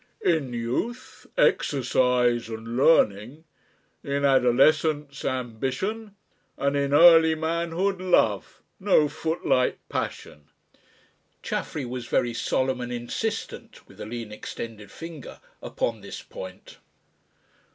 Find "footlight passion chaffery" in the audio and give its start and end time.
9.07-11.85